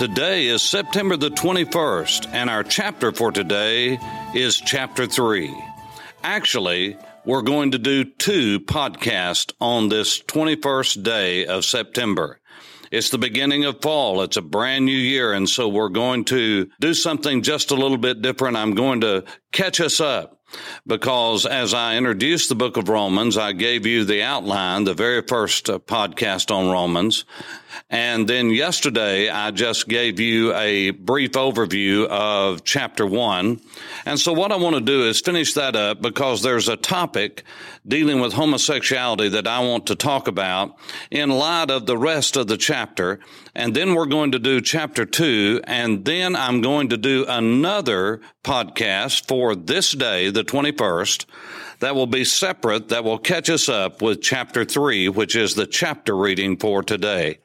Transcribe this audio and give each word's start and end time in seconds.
Today 0.00 0.46
is 0.46 0.62
September 0.62 1.18
the 1.18 1.28
21st, 1.28 2.28
and 2.32 2.48
our 2.48 2.64
chapter 2.64 3.12
for 3.12 3.30
today 3.30 3.98
is 4.34 4.56
chapter 4.56 5.06
3. 5.06 5.54
Actually, 6.22 6.96
we're 7.26 7.42
going 7.42 7.72
to 7.72 7.78
do 7.78 8.04
two 8.04 8.60
podcasts 8.60 9.52
on 9.60 9.90
this 9.90 10.22
21st 10.22 11.02
day 11.02 11.44
of 11.44 11.66
September. 11.66 12.40
It's 12.90 13.10
the 13.10 13.18
beginning 13.18 13.66
of 13.66 13.82
fall. 13.82 14.22
It's 14.22 14.38
a 14.38 14.42
brand 14.42 14.86
new 14.86 14.90
year. 14.90 15.34
And 15.34 15.46
so 15.46 15.68
we're 15.68 15.90
going 15.90 16.24
to 16.24 16.70
do 16.80 16.94
something 16.94 17.42
just 17.42 17.70
a 17.70 17.76
little 17.76 17.98
bit 17.98 18.22
different. 18.22 18.56
I'm 18.56 18.74
going 18.74 19.02
to 19.02 19.24
catch 19.52 19.82
us 19.82 20.00
up 20.00 20.40
because 20.86 21.46
as 21.46 21.74
I 21.74 21.96
introduced 21.96 22.48
the 22.48 22.54
book 22.54 22.76
of 22.76 22.88
Romans, 22.88 23.36
I 23.36 23.52
gave 23.52 23.86
you 23.86 24.04
the 24.04 24.22
outline, 24.22 24.84
the 24.84 24.94
very 24.94 25.22
first 25.22 25.70
uh, 25.70 25.78
podcast 25.78 26.50
on 26.50 26.70
Romans. 26.70 27.24
And 27.88 28.28
then 28.28 28.50
yesterday, 28.50 29.28
I 29.28 29.50
just 29.50 29.88
gave 29.88 30.20
you 30.20 30.54
a 30.54 30.90
brief 30.90 31.32
overview 31.32 32.06
of 32.06 32.64
chapter 32.64 33.06
one. 33.06 33.60
And 34.04 34.18
so 34.18 34.32
what 34.32 34.52
I 34.52 34.56
want 34.56 34.76
to 34.76 34.80
do 34.80 35.04
is 35.04 35.20
finish 35.20 35.54
that 35.54 35.76
up 35.76 36.00
because 36.00 36.42
there's 36.42 36.68
a 36.68 36.76
topic 36.76 37.44
dealing 37.86 38.20
with 38.20 38.32
homosexuality 38.32 39.28
that 39.30 39.46
I 39.46 39.60
want 39.60 39.86
to 39.86 39.94
talk 39.94 40.28
about 40.28 40.76
in 41.10 41.30
light 41.30 41.70
of 41.70 41.86
the 41.86 41.96
rest 41.96 42.36
of 42.36 42.46
the 42.46 42.56
chapter. 42.56 43.20
And 43.54 43.74
then 43.74 43.94
we're 43.94 44.06
going 44.06 44.32
to 44.32 44.38
do 44.38 44.60
chapter 44.60 45.04
two. 45.04 45.60
And 45.64 46.04
then 46.04 46.36
I'm 46.36 46.60
going 46.60 46.88
to 46.90 46.96
do 46.96 47.24
another 47.28 48.20
podcast 48.44 49.26
for 49.26 49.54
this 49.54 49.92
day, 49.92 50.30
the 50.30 50.44
21st 50.44 51.26
that 51.80 51.94
will 51.94 52.06
be 52.06 52.24
separate, 52.24 52.88
that 52.88 53.04
will 53.04 53.18
catch 53.18 53.50
us 53.50 53.68
up 53.68 54.00
with 54.00 54.22
chapter 54.22 54.64
three, 54.64 55.08
which 55.08 55.34
is 55.36 55.54
the 55.54 55.66
chapter 55.66 56.16
reading 56.16 56.56
for 56.56 56.82
today. 56.82 57.38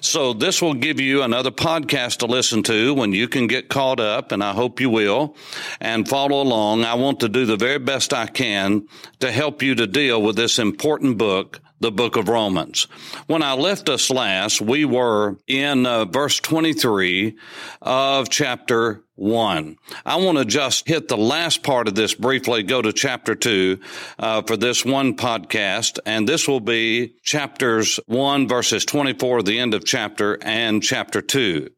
So 0.00 0.32
this 0.32 0.62
will 0.62 0.74
give 0.74 1.00
you 1.00 1.22
another 1.22 1.50
podcast 1.50 2.18
to 2.18 2.26
listen 2.26 2.62
to 2.64 2.94
when 2.94 3.12
you 3.12 3.28
can 3.28 3.46
get 3.46 3.68
caught 3.68 4.00
up, 4.00 4.32
and 4.32 4.42
I 4.42 4.52
hope 4.52 4.80
you 4.80 4.90
will, 4.90 5.36
and 5.80 6.08
follow 6.08 6.40
along. 6.42 6.84
I 6.84 6.94
want 6.94 7.20
to 7.20 7.28
do 7.28 7.44
the 7.44 7.56
very 7.56 7.78
best 7.78 8.12
I 8.12 8.26
can 8.26 8.88
to 9.20 9.30
help 9.30 9.62
you 9.62 9.74
to 9.74 9.86
deal 9.86 10.22
with 10.22 10.36
this 10.36 10.58
important 10.58 11.18
book 11.18 11.60
the 11.82 11.92
book 11.92 12.16
of 12.16 12.28
Romans. 12.28 12.86
When 13.26 13.42
I 13.42 13.54
left 13.54 13.88
us 13.88 14.08
last, 14.08 14.60
we 14.60 14.84
were 14.84 15.36
in 15.46 15.84
uh, 15.84 16.04
verse 16.06 16.38
23 16.38 17.36
of 17.82 18.28
chapter 18.28 19.02
1. 19.16 19.76
I 20.06 20.16
want 20.16 20.38
to 20.38 20.44
just 20.44 20.86
hit 20.86 21.08
the 21.08 21.16
last 21.16 21.62
part 21.62 21.88
of 21.88 21.94
this 21.94 22.14
briefly, 22.14 22.62
go 22.62 22.80
to 22.80 22.92
chapter 22.92 23.34
2 23.34 23.78
uh, 24.18 24.42
for 24.42 24.56
this 24.56 24.84
one 24.84 25.16
podcast, 25.16 25.98
and 26.06 26.28
this 26.28 26.46
will 26.48 26.60
be 26.60 27.14
chapters 27.22 27.98
1 28.06 28.48
verses 28.48 28.84
24, 28.84 29.42
the 29.42 29.58
end 29.58 29.74
of 29.74 29.84
chapter, 29.84 30.38
and 30.40 30.82
chapter 30.82 31.20
2. 31.20 31.68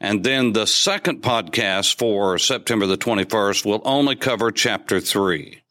And 0.00 0.24
then 0.24 0.52
the 0.52 0.66
second 0.66 1.22
podcast 1.22 1.98
for 1.98 2.36
September 2.36 2.86
the 2.86 2.98
21st 2.98 3.64
will 3.64 3.80
only 3.84 4.16
cover 4.16 4.50
chapter 4.50 5.00
3. 5.00 5.61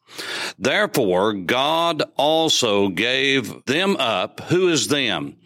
Therefore, 0.58 1.32
God 1.32 2.02
also 2.16 2.88
gave 2.88 3.64
them 3.64 3.96
up. 3.96 4.40
Who 4.42 4.68
is 4.68 4.88
them? 4.88 5.36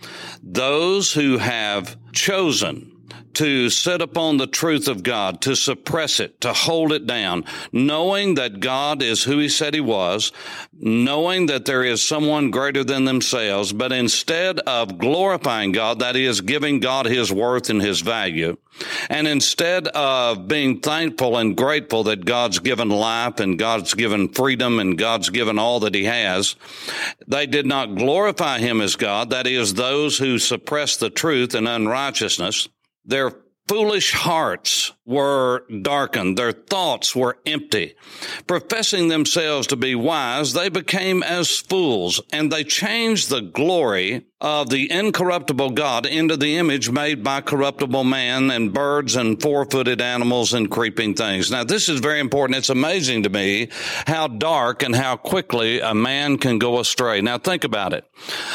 Those 0.42 1.12
who 1.12 1.38
have 1.38 1.96
chosen 2.12 2.95
to 3.36 3.68
sit 3.68 4.00
upon 4.00 4.38
the 4.38 4.46
truth 4.46 4.88
of 4.88 5.02
God, 5.02 5.42
to 5.42 5.54
suppress 5.54 6.20
it, 6.20 6.40
to 6.40 6.54
hold 6.54 6.90
it 6.90 7.06
down, 7.06 7.44
knowing 7.70 8.34
that 8.34 8.60
God 8.60 9.02
is 9.02 9.24
who 9.24 9.38
he 9.38 9.48
said 9.50 9.74
he 9.74 9.80
was, 9.80 10.32
knowing 10.72 11.44
that 11.46 11.66
there 11.66 11.84
is 11.84 12.02
someone 12.02 12.50
greater 12.50 12.82
than 12.82 13.04
themselves, 13.04 13.74
but 13.74 13.92
instead 13.92 14.58
of 14.60 14.96
glorifying 14.96 15.72
God, 15.72 15.98
that 15.98 16.16
is 16.16 16.40
giving 16.40 16.80
God 16.80 17.04
his 17.04 17.30
worth 17.30 17.68
and 17.68 17.82
his 17.82 18.00
value, 18.00 18.56
and 19.10 19.28
instead 19.28 19.88
of 19.88 20.48
being 20.48 20.80
thankful 20.80 21.36
and 21.36 21.56
grateful 21.56 22.04
that 22.04 22.24
God's 22.24 22.58
given 22.58 22.88
life 22.88 23.38
and 23.38 23.58
God's 23.58 23.92
given 23.92 24.28
freedom 24.28 24.78
and 24.78 24.96
God's 24.96 25.28
given 25.28 25.58
all 25.58 25.80
that 25.80 25.94
he 25.94 26.04
has, 26.04 26.56
they 27.26 27.46
did 27.46 27.66
not 27.66 27.96
glorify 27.96 28.58
him 28.58 28.80
as 28.80 28.96
God, 28.96 29.30
that 29.30 29.46
is 29.46 29.74
those 29.74 30.18
who 30.18 30.38
suppress 30.38 30.96
the 30.96 31.10
truth 31.10 31.54
and 31.54 31.68
unrighteousness, 31.68 32.68
their 33.06 33.32
foolish 33.68 34.12
hearts 34.12 34.92
were 35.06 35.64
darkened. 35.82 36.36
Their 36.36 36.52
thoughts 36.52 37.14
were 37.14 37.38
empty. 37.46 37.94
Professing 38.46 39.08
themselves 39.08 39.68
to 39.68 39.76
be 39.76 39.94
wise, 39.94 40.52
they 40.52 40.68
became 40.68 41.22
as 41.22 41.58
fools 41.58 42.20
and 42.32 42.52
they 42.52 42.64
changed 42.64 43.30
the 43.30 43.40
glory 43.40 44.26
of 44.38 44.68
the 44.68 44.90
incorruptible 44.90 45.70
God 45.70 46.04
into 46.04 46.36
the 46.36 46.58
image 46.58 46.90
made 46.90 47.24
by 47.24 47.40
corruptible 47.40 48.04
man 48.04 48.50
and 48.50 48.72
birds 48.72 49.16
and 49.16 49.40
four-footed 49.40 50.02
animals 50.02 50.52
and 50.52 50.70
creeping 50.70 51.14
things. 51.14 51.50
Now, 51.50 51.64
this 51.64 51.88
is 51.88 52.00
very 52.00 52.20
important. 52.20 52.58
It's 52.58 52.68
amazing 52.68 53.22
to 53.22 53.30
me 53.30 53.70
how 54.06 54.28
dark 54.28 54.82
and 54.82 54.94
how 54.94 55.16
quickly 55.16 55.80
a 55.80 55.94
man 55.94 56.36
can 56.36 56.58
go 56.58 56.80
astray. 56.80 57.22
Now, 57.22 57.38
think 57.38 57.64
about 57.64 57.94
it. 57.94 58.04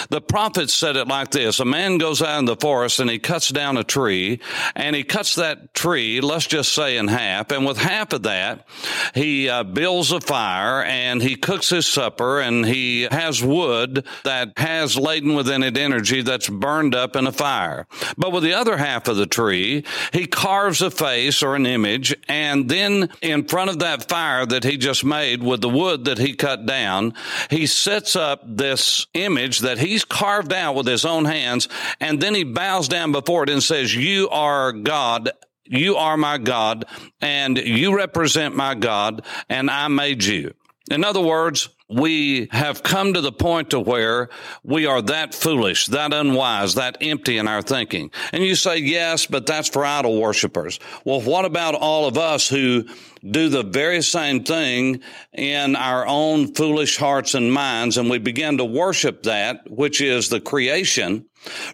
The 0.09 0.21
prophet 0.21 0.69
said 0.69 0.97
it 0.97 1.07
like 1.07 1.31
this. 1.31 1.59
A 1.59 1.65
man 1.65 1.97
goes 1.97 2.21
out 2.21 2.37
in 2.37 2.45
the 2.45 2.55
forest 2.55 2.99
and 2.99 3.09
he 3.09 3.17
cuts 3.17 3.49
down 3.49 3.75
a 3.75 3.83
tree 3.83 4.39
and 4.75 4.95
he 4.95 5.03
cuts 5.03 5.33
that 5.35 5.73
tree, 5.73 6.21
just 6.47 6.73
say 6.73 6.97
in 6.97 7.07
half. 7.07 7.51
And 7.51 7.65
with 7.65 7.77
half 7.77 8.13
of 8.13 8.23
that, 8.23 8.67
he 9.13 9.49
uh, 9.49 9.63
builds 9.63 10.11
a 10.11 10.21
fire 10.21 10.83
and 10.83 11.21
he 11.21 11.35
cooks 11.35 11.69
his 11.69 11.87
supper 11.87 12.39
and 12.39 12.65
he 12.65 13.03
has 13.11 13.43
wood 13.43 14.05
that 14.23 14.53
has 14.57 14.97
laden 14.97 15.35
within 15.35 15.63
it 15.63 15.77
energy 15.77 16.21
that's 16.21 16.49
burned 16.49 16.95
up 16.95 17.15
in 17.15 17.27
a 17.27 17.31
fire. 17.31 17.87
But 18.17 18.31
with 18.31 18.43
the 18.43 18.53
other 18.53 18.77
half 18.77 19.07
of 19.07 19.17
the 19.17 19.25
tree, 19.25 19.83
he 20.13 20.27
carves 20.27 20.81
a 20.81 20.91
face 20.91 21.43
or 21.43 21.55
an 21.55 21.65
image, 21.65 22.15
and 22.27 22.69
then 22.69 23.09
in 23.21 23.47
front 23.47 23.69
of 23.69 23.79
that 23.79 24.07
fire 24.07 24.45
that 24.45 24.63
he 24.63 24.77
just 24.77 25.03
made 25.03 25.43
with 25.43 25.61
the 25.61 25.69
wood 25.69 26.05
that 26.05 26.17
he 26.17 26.33
cut 26.33 26.65
down, 26.65 27.13
he 27.49 27.65
sets 27.65 28.15
up 28.15 28.41
this 28.45 29.07
image 29.13 29.59
that 29.59 29.79
he's 29.79 30.05
carved 30.05 30.53
out 30.53 30.75
with 30.75 30.87
his 30.87 31.05
own 31.05 31.25
hands, 31.25 31.67
and 31.99 32.21
then 32.21 32.35
he 32.35 32.43
bows 32.43 32.87
down 32.87 33.11
before 33.11 33.43
it 33.43 33.49
and 33.49 33.63
says, 33.63 33.95
You 33.95 34.29
are 34.29 34.71
God 34.71 35.31
you 35.65 35.95
are 35.95 36.17
my 36.17 36.37
God 36.37 36.85
and 37.21 37.57
you 37.57 37.95
represent 37.95 38.55
my 38.55 38.75
God 38.75 39.23
and 39.49 39.69
I 39.69 39.87
made 39.87 40.23
you. 40.23 40.53
In 40.89 41.03
other 41.03 41.21
words, 41.21 41.69
we 41.87 42.47
have 42.51 42.83
come 42.83 43.13
to 43.13 43.21
the 43.21 43.31
point 43.31 43.71
to 43.71 43.79
where 43.79 44.29
we 44.63 44.85
are 44.85 45.01
that 45.03 45.35
foolish, 45.35 45.87
that 45.87 46.13
unwise, 46.13 46.75
that 46.75 46.97
empty 47.01 47.37
in 47.37 47.47
our 47.47 47.61
thinking. 47.61 48.11
And 48.31 48.43
you 48.43 48.55
say, 48.55 48.77
yes, 48.77 49.25
but 49.25 49.45
that's 49.45 49.69
for 49.69 49.85
idol 49.85 50.19
worshippers. 50.19 50.79
Well, 51.05 51.21
what 51.21 51.45
about 51.45 51.75
all 51.75 52.07
of 52.07 52.17
us 52.17 52.47
who 52.47 52.85
do 53.29 53.49
the 53.49 53.63
very 53.63 54.01
same 54.01 54.43
thing 54.43 55.01
in 55.33 55.75
our 55.75 56.05
own 56.07 56.53
foolish 56.53 56.97
hearts 56.97 57.33
and 57.35 57.53
minds 57.53 57.97
and 57.97 58.09
we 58.09 58.17
begin 58.17 58.57
to 58.57 58.65
worship 58.65 59.23
that, 59.23 59.69
which 59.69 60.01
is 60.01 60.29
the 60.29 60.39
creation 60.41 61.25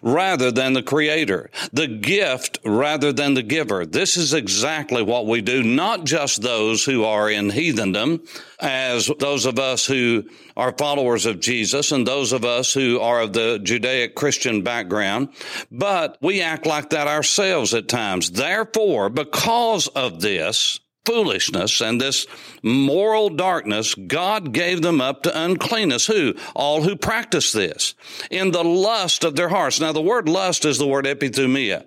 rather 0.02 0.50
than 0.50 0.72
the 0.72 0.82
creator, 0.82 1.50
the 1.72 1.86
gift 1.86 2.58
rather 2.64 3.12
than 3.12 3.34
the 3.34 3.42
giver. 3.42 3.84
This 3.84 4.16
is 4.16 4.32
exactly 4.32 5.02
what 5.02 5.26
we 5.26 5.40
do, 5.40 5.62
not 5.62 6.04
just 6.04 6.42
those 6.42 6.84
who 6.84 7.04
are 7.04 7.30
in 7.30 7.50
heathendom, 7.50 8.26
as 8.60 9.10
those 9.18 9.46
of 9.46 9.58
us 9.58 9.86
who 9.86 10.24
are 10.56 10.74
followers 10.76 11.26
of 11.26 11.40
Jesus 11.40 11.92
and 11.92 12.06
those 12.06 12.32
of 12.32 12.44
us 12.44 12.72
who 12.72 13.00
are 13.00 13.22
of 13.22 13.32
the 13.32 13.58
Judaic 13.62 14.14
Christian 14.14 14.62
background, 14.62 15.28
but 15.70 16.18
we 16.20 16.40
act 16.40 16.66
like 16.66 16.90
that 16.90 17.06
ourselves 17.06 17.74
at 17.74 17.88
times. 17.88 18.30
Therefore, 18.30 19.10
because 19.10 19.86
of 19.88 20.20
this, 20.20 20.80
foolishness 21.08 21.80
and 21.80 21.98
this 21.98 22.26
moral 22.62 23.30
darkness, 23.30 23.94
God 23.94 24.52
gave 24.52 24.82
them 24.82 25.00
up 25.00 25.22
to 25.22 25.42
uncleanness. 25.42 26.06
Who? 26.06 26.34
All 26.54 26.82
who 26.82 26.96
practice 26.96 27.50
this 27.50 27.94
in 28.30 28.50
the 28.50 28.62
lust 28.62 29.24
of 29.24 29.34
their 29.34 29.48
hearts. 29.48 29.80
Now, 29.80 29.92
the 29.92 30.02
word 30.02 30.28
lust 30.28 30.66
is 30.66 30.76
the 30.76 30.86
word 30.86 31.06
epithumia. 31.06 31.86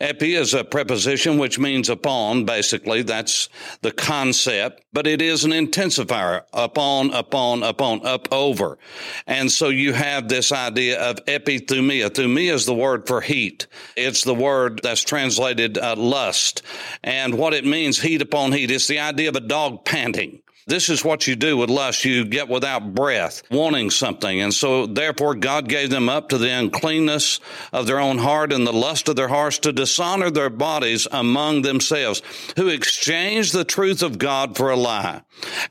Epi 0.00 0.34
is 0.34 0.54
a 0.54 0.64
preposition 0.64 1.36
which 1.36 1.58
means 1.58 1.90
upon, 1.90 2.46
basically. 2.46 3.02
That's 3.02 3.50
the 3.82 3.92
concept, 3.92 4.81
but 4.92 5.06
it 5.06 5.22
is 5.22 5.44
an 5.44 5.52
intensifier. 5.52 6.42
Upon, 6.52 7.12
upon, 7.12 7.62
upon, 7.62 8.06
up 8.06 8.32
over. 8.32 8.78
And 9.26 9.50
so 9.50 9.68
you 9.68 9.92
have 9.92 10.28
this 10.28 10.52
idea 10.52 11.00
of 11.00 11.24
epithumia. 11.26 12.10
Thumia 12.10 12.52
is 12.52 12.66
the 12.66 12.74
word 12.74 13.06
for 13.06 13.20
heat. 13.20 13.66
It's 13.96 14.22
the 14.24 14.34
word 14.34 14.80
that's 14.82 15.02
translated 15.02 15.78
uh, 15.78 15.96
lust. 15.96 16.62
And 17.02 17.38
what 17.38 17.54
it 17.54 17.64
means, 17.64 18.00
heat 18.00 18.22
upon 18.22 18.52
heat. 18.52 18.70
It's 18.70 18.86
the 18.86 19.00
idea 19.00 19.30
of 19.30 19.36
a 19.36 19.40
dog 19.40 19.84
panting. 19.84 20.41
This 20.66 20.88
is 20.88 21.04
what 21.04 21.26
you 21.26 21.34
do 21.34 21.56
with 21.56 21.70
lust. 21.70 22.04
You 22.04 22.24
get 22.24 22.48
without 22.48 22.94
breath, 22.94 23.42
wanting 23.50 23.90
something. 23.90 24.40
And 24.40 24.54
so 24.54 24.86
therefore 24.86 25.34
God 25.34 25.68
gave 25.68 25.90
them 25.90 26.08
up 26.08 26.28
to 26.28 26.38
the 26.38 26.50
uncleanness 26.50 27.40
of 27.72 27.86
their 27.86 27.98
own 27.98 28.18
heart 28.18 28.52
and 28.52 28.66
the 28.66 28.72
lust 28.72 29.08
of 29.08 29.16
their 29.16 29.28
hearts 29.28 29.58
to 29.60 29.72
dishonor 29.72 30.30
their 30.30 30.50
bodies 30.50 31.08
among 31.10 31.62
themselves, 31.62 32.22
who 32.56 32.68
exchanged 32.68 33.52
the 33.52 33.64
truth 33.64 34.02
of 34.02 34.18
God 34.18 34.56
for 34.56 34.70
a 34.70 34.76
lie 34.76 35.22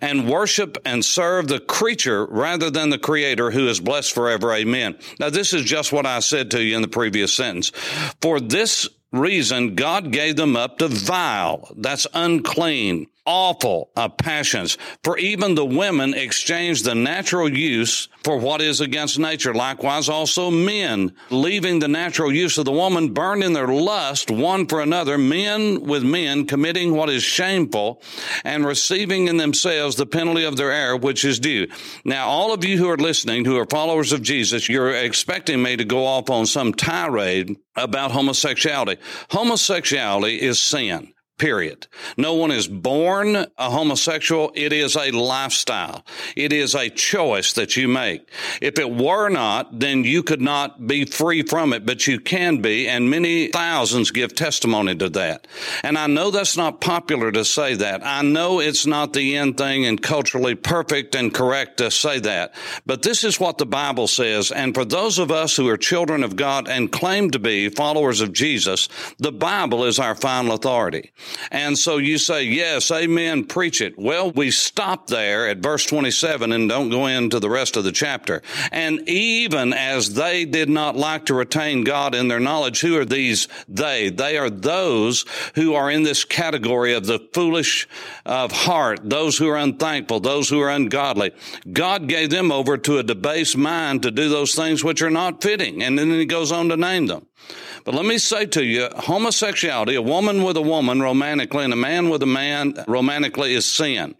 and 0.02 0.30
worship 0.30 0.78
and 0.86 1.06
serve 1.06 1.48
the 1.48 1.60
creature 1.60 2.26
rather 2.26 2.70
than 2.70 2.90
the 2.90 2.98
creator 2.98 3.52
who 3.52 3.68
is 3.68 3.80
blessed 3.80 4.14
forever. 4.14 4.54
Amen. 4.54 4.98
Now 5.20 5.30
this 5.30 5.54
is 5.54 5.64
just 5.64 5.94
what 5.94 6.06
I 6.06 6.20
said 6.20 6.52
to 6.52 6.62
you 6.62 6.76
in 6.76 6.82
the 6.82 6.88
previous 6.88 7.34
sentence. 7.34 7.72
For 8.22 8.40
this 8.40 8.90
reason, 9.12 9.76
God 9.76 10.12
gave 10.12 10.36
them 10.36 10.56
up 10.56 10.78
to 10.80 10.88
vile. 10.88 11.70
That's 11.78 12.08
unclean 12.14 13.08
awful 13.26 13.92
of 13.96 14.18
passions. 14.18 14.78
For 15.04 15.18
even 15.18 15.56
the 15.56 15.66
women 15.66 16.14
exchange 16.14 16.84
the 16.84 16.96
natural 16.96 17.52
use 17.52 18.08
for 18.24 18.38
what 18.38 18.62
is 18.62 18.82
against 18.82 19.20
nature. 19.20 19.54
Likewise, 19.54 20.10
also 20.10 20.50
men, 20.50 21.14
leaving 21.30 21.80
the 21.80 21.88
natural 21.88 22.34
use 22.34 22.58
of 22.58 22.66
the 22.66 22.72
woman, 22.72 23.14
burned 23.14 23.44
in 23.44 23.54
their 23.54 23.68
lust 23.68 24.32
one 24.32 24.68
for 24.68 24.82
another, 24.82 25.18
men 25.18 25.82
with 25.82 26.04
men, 26.04 26.46
committing 26.46 26.94
what 26.94 27.10
is 27.10 27.24
shameful 27.24 28.02
and 28.44 28.66
receiving 28.66 29.28
in 29.28 29.38
themselves 29.38 29.96
the 29.96 30.06
penalty 30.06 30.44
of 30.44 30.58
their 30.58 30.72
error, 30.72 30.98
which 30.98 31.26
is 31.26 31.40
due. 31.40 31.68
Now, 32.04 32.28
all 32.28 32.54
of 32.54 32.64
you 32.64 32.78
who 32.78 32.90
are 32.90 32.98
listening, 32.98 33.46
who 33.46 33.58
are 33.58 33.66
followers 33.66 34.12
of 34.12 34.22
Jesus, 34.22 34.70
you're 34.70 34.92
expecting 34.92 35.62
me 35.62 35.76
to 35.76 35.86
go 35.86 36.06
off 36.06 36.30
on 36.30 36.46
some 36.46 36.74
tirade 36.74 37.58
about 37.76 38.12
homosexuality. 38.12 39.02
Homosexuality 39.30 40.42
is 40.42 40.60
sin 40.60 41.14
period. 41.42 41.88
No 42.18 42.36
one 42.36 42.52
is 42.52 42.68
born 42.68 43.36
a 43.36 43.70
homosexual. 43.72 44.52
It 44.54 44.72
is 44.72 44.96
a 44.96 45.10
lifestyle. 45.10 46.06
It 46.36 46.54
is 46.54 46.76
a 46.76 46.88
choice 46.88 47.54
that 47.54 47.76
you 47.76 47.88
make. 47.88 48.30
If 48.62 48.78
it 48.78 48.92
were 48.92 49.28
not, 49.28 49.80
then 49.80 50.04
you 50.04 50.22
could 50.22 50.40
not 50.40 50.86
be 50.86 51.04
free 51.04 51.42
from 51.42 51.74
it, 51.74 51.84
but 51.84 52.06
you 52.06 52.20
can 52.20 52.62
be, 52.62 52.88
and 52.88 53.10
many 53.10 53.48
thousands 53.48 54.12
give 54.12 54.36
testimony 54.36 54.96
to 54.98 55.10
that. 55.10 55.48
And 55.82 55.98
I 55.98 56.06
know 56.06 56.30
that's 56.30 56.56
not 56.56 56.80
popular 56.80 57.32
to 57.32 57.44
say 57.44 57.74
that. 57.74 58.06
I 58.06 58.22
know 58.22 58.60
it's 58.60 58.86
not 58.86 59.14
the 59.14 59.36
end 59.36 59.58
thing 59.58 59.84
and 59.88 60.00
culturally 60.00 60.54
perfect 60.54 61.16
and 61.16 61.34
correct 61.34 61.78
to 61.78 61.90
say 61.90 62.20
that, 62.20 62.54
but 62.86 63.02
this 63.02 63.24
is 63.24 63.40
what 63.40 63.58
the 63.58 63.66
Bible 63.66 64.08
says. 64.08 64.52
And 64.52 64.76
for 64.76 64.86
those 64.86 65.18
of 65.18 65.32
us 65.32 65.56
who 65.56 65.68
are 65.70 65.78
children 65.78 66.24
of 66.24 66.36
God 66.36 66.68
and 66.68 66.92
claim 66.92 67.32
to 67.32 67.40
be 67.40 67.70
followers 67.70 68.22
of 68.22 68.32
Jesus, 68.32 68.90
the 69.18 69.32
Bible 69.32 69.86
is 69.86 69.98
our 69.98 70.14
final 70.14 70.54
authority. 70.54 71.12
And 71.52 71.78
so 71.78 71.98
you 71.98 72.18
say, 72.18 72.44
yes, 72.44 72.92
amen, 72.92 73.46
preach 73.46 73.82
it. 73.82 73.98
Well, 73.98 74.32
we 74.32 74.52
stop 74.52 75.08
there 75.08 75.48
at 75.48 75.58
verse 75.58 75.86
27 75.86 76.52
and 76.52 76.70
don't 76.70 76.90
go 76.90 77.08
into 77.08 77.40
the 77.40 77.50
rest 77.50 77.78
of 77.78 77.84
the 77.84 77.92
chapter. 77.92 78.42
And 78.72 79.08
even 79.08 79.74
as 79.74 80.14
they 80.14 80.46
did 80.46 80.70
not 80.70 80.96
like 80.96 81.26
to 81.26 81.34
retain 81.34 81.84
God 81.84 82.16
in 82.16 82.28
their 82.28 82.40
knowledge, 82.40 82.82
who 82.82 82.98
are 82.98 83.06
these 83.06 83.48
they? 83.68 84.10
They 84.10 84.38
are 84.38 84.50
those 84.50 85.26
who 85.56 85.74
are 85.74 85.90
in 85.90 86.04
this 86.04 86.24
category 86.24 86.94
of 86.94 87.06
the 87.06 87.20
foolish 87.34 87.88
of 88.26 88.52
heart, 88.52 89.00
those 89.04 89.38
who 89.38 89.48
are 89.50 89.58
unthankful, 89.58 90.20
those 90.20 90.50
who 90.50 90.60
are 90.60 90.70
ungodly. 90.70 91.32
God 91.72 92.08
gave 92.08 92.30
them 92.30 92.52
over 92.52 92.78
to 92.78 92.98
a 92.98 93.04
debased 93.04 93.58
mind 93.58 94.04
to 94.04 94.12
do 94.12 94.30
those 94.30 94.56
things 94.56 94.84
which 94.84 95.02
are 95.02 95.10
not 95.10 95.42
fitting. 95.42 95.84
And 95.84 95.98
then 95.98 96.10
he 96.10 96.26
goes 96.26 96.52
on 96.52 96.70
to 96.70 96.78
name 96.78 97.08
them. 97.08 97.28
But 97.84 97.96
let 97.96 98.06
me 98.06 98.18
say 98.18 98.46
to 98.48 98.64
you, 98.64 98.90
homosexuality, 98.96 99.96
a 99.96 100.02
woman 100.02 100.44
with 100.44 100.58
a 100.58 100.62
woman 100.62 101.02
romantically 101.02 101.64
and 101.64 101.74
a 101.74 101.78
man 101.78 102.10
with 102.10 102.22
a 102.24 102.28
man 102.28 102.76
romantically 102.88 103.54
is 103.54 103.66
sin. 103.66 104.16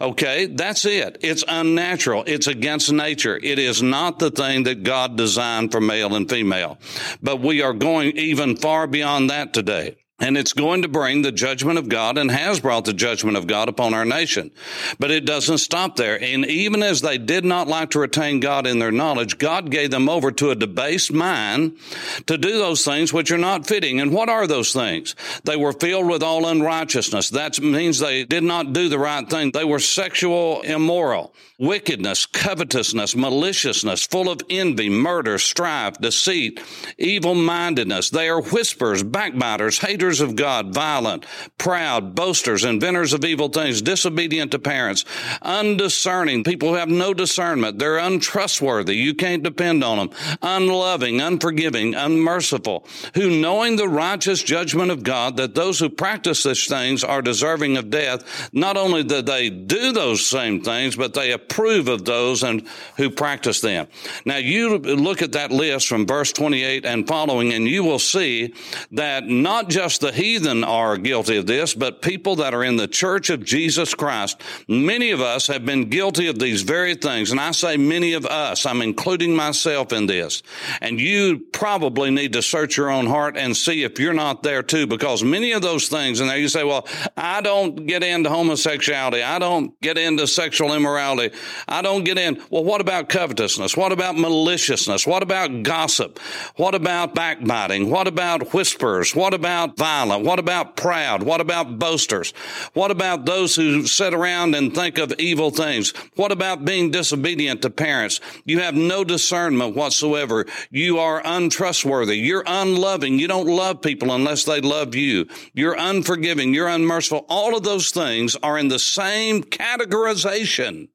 Okay, 0.00 0.46
that's 0.46 0.84
it. 0.84 1.18
It's 1.22 1.44
unnatural. 1.48 2.24
It's 2.26 2.46
against 2.46 2.92
nature. 2.92 3.38
It 3.42 3.58
is 3.58 3.82
not 3.82 4.18
the 4.18 4.30
thing 4.30 4.64
that 4.64 4.82
God 4.82 5.16
designed 5.16 5.72
for 5.72 5.80
male 5.80 6.14
and 6.14 6.28
female. 6.28 6.78
But 7.22 7.40
we 7.40 7.62
are 7.62 7.72
going 7.72 8.16
even 8.16 8.56
far 8.56 8.86
beyond 8.86 9.30
that 9.30 9.54
today. 9.54 9.96
And 10.20 10.38
it's 10.38 10.52
going 10.52 10.82
to 10.82 10.88
bring 10.88 11.22
the 11.22 11.32
judgment 11.32 11.76
of 11.76 11.88
God 11.88 12.18
and 12.18 12.30
has 12.30 12.60
brought 12.60 12.84
the 12.84 12.92
judgment 12.92 13.36
of 13.36 13.48
God 13.48 13.68
upon 13.68 13.94
our 13.94 14.04
nation. 14.04 14.52
But 15.00 15.10
it 15.10 15.24
doesn't 15.24 15.58
stop 15.58 15.96
there. 15.96 16.22
And 16.22 16.46
even 16.46 16.84
as 16.84 17.00
they 17.00 17.18
did 17.18 17.44
not 17.44 17.66
like 17.66 17.90
to 17.90 17.98
retain 17.98 18.38
God 18.38 18.64
in 18.64 18.78
their 18.78 18.92
knowledge, 18.92 19.38
God 19.38 19.72
gave 19.72 19.90
them 19.90 20.08
over 20.08 20.30
to 20.30 20.50
a 20.50 20.54
debased 20.54 21.12
mind 21.12 21.78
to 22.26 22.38
do 22.38 22.52
those 22.58 22.84
things 22.84 23.12
which 23.12 23.32
are 23.32 23.38
not 23.38 23.66
fitting. 23.66 24.00
And 24.00 24.12
what 24.12 24.28
are 24.28 24.46
those 24.46 24.72
things? 24.72 25.16
They 25.42 25.56
were 25.56 25.72
filled 25.72 26.06
with 26.06 26.22
all 26.22 26.46
unrighteousness. 26.46 27.30
That 27.30 27.60
means 27.60 27.98
they 27.98 28.24
did 28.24 28.44
not 28.44 28.72
do 28.72 28.88
the 28.88 29.00
right 29.00 29.28
thing. 29.28 29.50
They 29.50 29.64
were 29.64 29.80
sexual 29.80 30.62
immoral, 30.62 31.34
wickedness, 31.58 32.24
covetousness, 32.26 33.16
maliciousness, 33.16 34.06
full 34.06 34.30
of 34.30 34.42
envy, 34.48 34.90
murder, 34.90 35.38
strife, 35.38 35.98
deceit, 35.98 36.60
evil 36.98 37.34
mindedness. 37.34 38.10
They 38.10 38.28
are 38.28 38.40
whispers, 38.40 39.02
backbiters, 39.02 39.80
haters, 39.80 40.03
of 40.04 40.36
God, 40.36 40.74
violent, 40.74 41.26
proud, 41.58 42.14
boasters, 42.14 42.64
inventors 42.64 43.12
of 43.12 43.24
evil 43.24 43.48
things, 43.48 43.82
disobedient 43.82 44.50
to 44.52 44.58
parents, 44.58 45.04
undiscerning, 45.42 46.44
people 46.44 46.68
who 46.68 46.74
have 46.74 46.88
no 46.88 47.14
discernment. 47.14 47.78
They're 47.78 47.98
untrustworthy. 47.98 48.96
You 48.96 49.14
can't 49.14 49.42
depend 49.42 49.82
on 49.84 49.98
them. 49.98 50.10
Unloving, 50.42 51.20
unforgiving, 51.20 51.94
unmerciful, 51.94 52.86
who 53.14 53.40
knowing 53.40 53.76
the 53.76 53.88
righteous 53.88 54.42
judgment 54.42 54.90
of 54.90 55.02
God 55.02 55.36
that 55.36 55.54
those 55.54 55.78
who 55.78 55.88
practice 55.88 56.40
such 56.40 56.68
things 56.68 57.04
are 57.04 57.22
deserving 57.22 57.76
of 57.76 57.90
death, 57.90 58.50
not 58.52 58.76
only 58.76 59.02
that 59.02 59.26
they 59.26 59.50
do 59.50 59.92
those 59.92 60.26
same 60.26 60.60
things, 60.62 60.96
but 60.96 61.14
they 61.14 61.32
approve 61.32 61.88
of 61.88 62.04
those 62.04 62.42
and 62.42 62.66
who 62.96 63.10
practice 63.10 63.60
them. 63.60 63.86
Now 64.24 64.36
you 64.36 64.78
look 64.78 65.22
at 65.22 65.32
that 65.32 65.50
list 65.50 65.88
from 65.88 66.06
verse 66.06 66.32
28 66.32 66.84
and 66.84 67.06
following, 67.06 67.52
and 67.52 67.66
you 67.66 67.84
will 67.84 67.98
see 67.98 68.54
that 68.92 69.26
not 69.26 69.68
just 69.68 69.93
just 69.94 70.00
the 70.00 70.20
heathen 70.20 70.64
are 70.64 70.96
guilty 70.96 71.36
of 71.36 71.46
this, 71.46 71.72
but 71.72 72.02
people 72.02 72.34
that 72.36 72.52
are 72.52 72.64
in 72.64 72.76
the 72.76 72.88
church 72.88 73.30
of 73.30 73.44
Jesus 73.44 73.94
Christ. 73.94 74.40
Many 74.66 75.12
of 75.12 75.20
us 75.20 75.46
have 75.46 75.64
been 75.64 75.88
guilty 75.88 76.26
of 76.26 76.40
these 76.40 76.62
very 76.62 76.96
things. 76.96 77.30
And 77.30 77.40
I 77.40 77.52
say 77.52 77.76
many 77.76 78.14
of 78.14 78.26
us, 78.26 78.66
I'm 78.66 78.82
including 78.82 79.36
myself 79.36 79.92
in 79.92 80.06
this. 80.06 80.42
And 80.80 80.98
you 80.98 81.44
probably 81.52 82.10
need 82.10 82.32
to 82.32 82.42
search 82.42 82.76
your 82.76 82.90
own 82.90 83.06
heart 83.06 83.36
and 83.36 83.56
see 83.56 83.84
if 83.84 84.00
you're 84.00 84.12
not 84.12 84.42
there 84.42 84.64
too, 84.64 84.88
because 84.88 85.22
many 85.22 85.52
of 85.52 85.62
those 85.62 85.86
things, 85.86 86.18
and 86.18 86.28
there 86.28 86.38
you 86.38 86.48
say, 86.48 86.64
well, 86.64 86.88
I 87.16 87.40
don't 87.40 87.86
get 87.86 88.02
into 88.02 88.30
homosexuality. 88.30 89.22
I 89.22 89.38
don't 89.38 89.80
get 89.80 89.96
into 89.96 90.26
sexual 90.26 90.74
immorality. 90.74 91.36
I 91.68 91.82
don't 91.82 92.02
get 92.02 92.18
in. 92.18 92.42
Well, 92.50 92.64
what 92.64 92.80
about 92.80 93.08
covetousness? 93.08 93.76
What 93.76 93.92
about 93.92 94.16
maliciousness? 94.16 95.06
What 95.06 95.22
about 95.22 95.62
gossip? 95.62 96.18
What 96.56 96.74
about 96.74 97.14
backbiting? 97.14 97.90
What 97.90 98.08
about 98.08 98.52
whispers? 98.52 99.14
What 99.14 99.34
about 99.34 99.76
violent? 99.84 100.24
What 100.24 100.38
about 100.38 100.76
proud? 100.76 101.24
What 101.24 101.42
about 101.42 101.78
boasters? 101.78 102.32
What 102.72 102.90
about 102.90 103.26
those 103.26 103.54
who 103.54 103.86
sit 103.86 104.14
around 104.14 104.54
and 104.54 104.74
think 104.74 104.96
of 104.96 105.12
evil 105.18 105.50
things? 105.50 105.92
What 106.16 106.32
about 106.32 106.64
being 106.64 106.90
disobedient 106.90 107.60
to 107.60 107.68
parents? 107.68 108.18
You 108.46 108.60
have 108.60 108.74
no 108.74 109.04
discernment 109.04 109.76
whatsoever. 109.76 110.46
You 110.70 111.00
are 111.00 111.20
untrustworthy. 111.22 112.16
You're 112.16 112.44
unloving. 112.46 113.18
You 113.18 113.28
don't 113.28 113.46
love 113.46 113.82
people 113.82 114.12
unless 114.12 114.44
they 114.44 114.62
love 114.62 114.94
you. 114.94 115.26
You're 115.52 115.76
unforgiving. 115.78 116.54
You're 116.54 116.68
unmerciful. 116.68 117.26
All 117.28 117.54
of 117.54 117.62
those 117.62 117.90
things 117.90 118.36
are 118.42 118.56
in 118.56 118.68
the 118.68 118.78
same 118.78 119.42
categorization. 119.44 120.88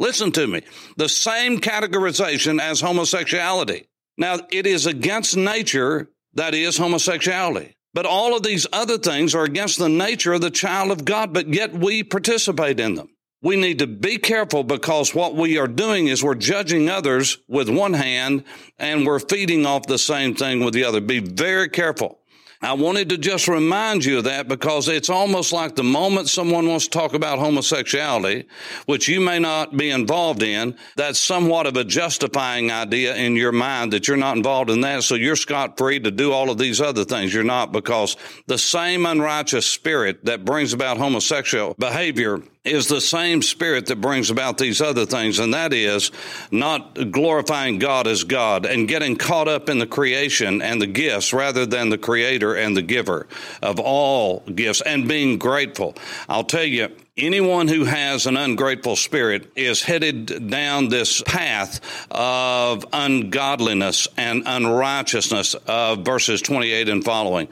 Listen 0.00 0.32
to 0.32 0.48
me. 0.48 0.62
The 0.96 1.08
same 1.08 1.60
categorization 1.60 2.60
as 2.60 2.80
homosexuality. 2.80 3.86
Now, 4.18 4.38
it 4.50 4.66
is 4.66 4.86
against 4.86 5.36
nature 5.36 6.10
that 6.34 6.52
is 6.52 6.76
homosexuality. 6.76 7.76
But 7.94 8.06
all 8.06 8.36
of 8.36 8.42
these 8.42 8.66
other 8.72 8.98
things 8.98 9.34
are 9.34 9.44
against 9.44 9.78
the 9.78 9.88
nature 9.88 10.34
of 10.34 10.40
the 10.40 10.50
child 10.50 10.90
of 10.90 11.04
God, 11.04 11.32
but 11.32 11.48
yet 11.48 11.72
we 11.72 12.02
participate 12.02 12.80
in 12.80 12.96
them. 12.96 13.08
We 13.40 13.56
need 13.56 13.78
to 13.80 13.86
be 13.86 14.16
careful 14.16 14.64
because 14.64 15.14
what 15.14 15.34
we 15.36 15.58
are 15.58 15.68
doing 15.68 16.08
is 16.08 16.24
we're 16.24 16.34
judging 16.34 16.88
others 16.88 17.38
with 17.46 17.68
one 17.68 17.92
hand 17.92 18.44
and 18.78 19.06
we're 19.06 19.18
feeding 19.18 19.66
off 19.66 19.86
the 19.86 19.98
same 19.98 20.34
thing 20.34 20.64
with 20.64 20.74
the 20.74 20.84
other. 20.84 21.00
Be 21.00 21.18
very 21.20 21.68
careful. 21.68 22.18
I 22.64 22.72
wanted 22.72 23.10
to 23.10 23.18
just 23.18 23.46
remind 23.46 24.04
you 24.04 24.18
of 24.18 24.24
that 24.24 24.48
because 24.48 24.88
it's 24.88 25.10
almost 25.10 25.52
like 25.52 25.76
the 25.76 25.84
moment 25.84 26.28
someone 26.28 26.66
wants 26.66 26.86
to 26.86 26.90
talk 26.90 27.12
about 27.12 27.38
homosexuality, 27.38 28.46
which 28.86 29.06
you 29.06 29.20
may 29.20 29.38
not 29.38 29.76
be 29.76 29.90
involved 29.90 30.42
in, 30.42 30.76
that's 30.96 31.18
somewhat 31.18 31.66
of 31.66 31.76
a 31.76 31.84
justifying 31.84 32.70
idea 32.70 33.14
in 33.16 33.36
your 33.36 33.52
mind 33.52 33.92
that 33.92 34.08
you're 34.08 34.16
not 34.16 34.36
involved 34.36 34.70
in 34.70 34.80
that. 34.80 35.02
So 35.02 35.14
you're 35.14 35.36
scot 35.36 35.76
free 35.76 36.00
to 36.00 36.10
do 36.10 36.32
all 36.32 36.50
of 36.50 36.58
these 36.58 36.80
other 36.80 37.04
things. 37.04 37.34
You're 37.34 37.44
not 37.44 37.70
because 37.72 38.16
the 38.46 38.58
same 38.58 39.04
unrighteous 39.04 39.66
spirit 39.66 40.24
that 40.24 40.44
brings 40.44 40.72
about 40.72 40.96
homosexual 40.96 41.74
behavior 41.78 42.42
is 42.64 42.88
the 42.88 43.00
same 43.00 43.42
spirit 43.42 43.86
that 43.86 44.00
brings 44.00 44.30
about 44.30 44.56
these 44.56 44.80
other 44.80 45.04
things, 45.04 45.38
and 45.38 45.52
that 45.52 45.72
is 45.72 46.10
not 46.50 47.10
glorifying 47.10 47.78
God 47.78 48.06
as 48.06 48.24
God 48.24 48.64
and 48.64 48.88
getting 48.88 49.16
caught 49.16 49.48
up 49.48 49.68
in 49.68 49.78
the 49.78 49.86
creation 49.86 50.62
and 50.62 50.80
the 50.80 50.86
gifts 50.86 51.34
rather 51.34 51.66
than 51.66 51.90
the 51.90 51.98
creator 51.98 52.54
and 52.54 52.74
the 52.74 52.82
giver 52.82 53.26
of 53.62 53.78
all 53.78 54.40
gifts 54.40 54.80
and 54.80 55.06
being 55.06 55.38
grateful. 55.38 55.94
I'll 56.26 56.44
tell 56.44 56.64
you, 56.64 56.88
Anyone 57.16 57.68
who 57.68 57.84
has 57.84 58.26
an 58.26 58.36
ungrateful 58.36 58.96
spirit 58.96 59.52
is 59.54 59.84
headed 59.84 60.50
down 60.50 60.88
this 60.88 61.22
path 61.22 61.78
of 62.10 62.84
ungodliness 62.92 64.08
and 64.16 64.42
unrighteousness 64.44 65.54
of 65.54 66.04
verses 66.04 66.42
28 66.42 66.88
and 66.88 67.04
following. 67.04 67.46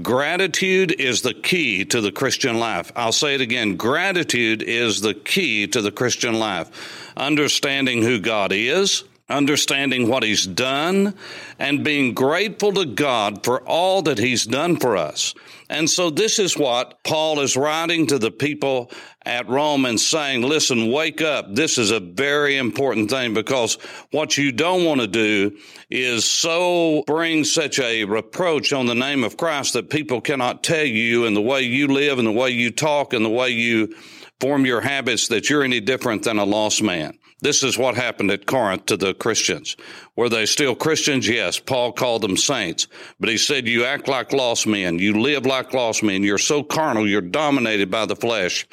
Gratitude 0.00 0.92
is 1.00 1.22
the 1.22 1.34
key 1.34 1.84
to 1.86 2.00
the 2.00 2.12
Christian 2.12 2.60
life. 2.60 2.92
I'll 2.94 3.10
say 3.10 3.34
it 3.34 3.40
again. 3.40 3.74
Gratitude 3.74 4.62
is 4.62 5.00
the 5.00 5.14
key 5.14 5.66
to 5.66 5.82
the 5.82 5.90
Christian 5.90 6.38
life. 6.38 7.12
Understanding 7.16 8.02
who 8.02 8.20
God 8.20 8.52
is, 8.52 9.02
understanding 9.28 10.08
what 10.08 10.22
He's 10.22 10.46
done, 10.46 11.14
and 11.58 11.84
being 11.84 12.14
grateful 12.14 12.72
to 12.72 12.84
God 12.84 13.44
for 13.44 13.60
all 13.62 14.02
that 14.02 14.18
He's 14.18 14.44
done 14.44 14.76
for 14.76 14.96
us. 14.96 15.34
And 15.70 15.88
so 15.88 16.10
this 16.10 16.38
is 16.38 16.56
what 16.56 17.02
Paul 17.04 17.40
is 17.40 17.56
writing 17.56 18.06
to 18.06 18.18
the 18.18 18.30
people 18.30 18.90
at 19.26 19.48
Rome 19.48 19.84
and 19.84 20.00
saying, 20.00 20.40
listen, 20.40 20.90
wake 20.90 21.20
up. 21.20 21.54
This 21.54 21.76
is 21.76 21.90
a 21.90 22.00
very 22.00 22.56
important 22.56 23.10
thing 23.10 23.34
because 23.34 23.74
what 24.10 24.38
you 24.38 24.50
don't 24.50 24.84
want 24.84 25.02
to 25.02 25.06
do 25.06 25.58
is 25.90 26.24
so 26.24 27.04
bring 27.06 27.44
such 27.44 27.78
a 27.78 28.04
reproach 28.04 28.72
on 28.72 28.86
the 28.86 28.94
name 28.94 29.24
of 29.24 29.36
Christ 29.36 29.74
that 29.74 29.90
people 29.90 30.22
cannot 30.22 30.62
tell 30.62 30.86
you 30.86 31.26
and 31.26 31.36
the 31.36 31.42
way 31.42 31.60
you 31.60 31.88
live 31.88 32.18
and 32.18 32.26
the 32.26 32.32
way 32.32 32.48
you 32.48 32.70
talk 32.70 33.12
and 33.12 33.22
the 33.22 33.30
way 33.30 33.50
you 33.50 33.94
form 34.40 34.64
your 34.64 34.80
habits 34.80 35.28
that 35.28 35.50
you're 35.50 35.64
any 35.64 35.80
different 35.80 36.22
than 36.22 36.38
a 36.38 36.44
lost 36.44 36.82
man. 36.82 37.17
This 37.40 37.62
is 37.62 37.78
what 37.78 37.94
happened 37.94 38.32
at 38.32 38.46
Corinth 38.46 38.86
to 38.86 38.96
the 38.96 39.14
Christians. 39.14 39.76
Were 40.16 40.28
they 40.28 40.44
still 40.44 40.74
Christians? 40.74 41.28
Yes. 41.28 41.60
Paul 41.60 41.92
called 41.92 42.22
them 42.22 42.36
saints, 42.36 42.88
but 43.20 43.28
he 43.28 43.38
said, 43.38 43.68
you 43.68 43.84
act 43.84 44.08
like 44.08 44.32
lost 44.32 44.66
men. 44.66 44.98
You 44.98 45.20
live 45.20 45.46
like 45.46 45.72
lost 45.72 46.02
men. 46.02 46.24
You're 46.24 46.38
so 46.38 46.64
carnal. 46.64 47.06
You're 47.08 47.20
dominated 47.20 47.90
by 47.90 48.06
the 48.06 48.16
flesh. 48.16 48.66